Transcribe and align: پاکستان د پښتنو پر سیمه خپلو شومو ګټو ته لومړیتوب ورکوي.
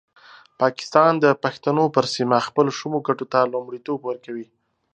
پاکستان 0.61 1.11
د 1.23 1.25
پښتنو 1.43 1.85
پر 1.95 2.05
سیمه 2.15 2.37
خپلو 2.47 2.71
شومو 2.79 2.99
ګټو 3.07 3.25
ته 3.33 3.39
لومړیتوب 3.53 3.99
ورکوي. 4.05 4.47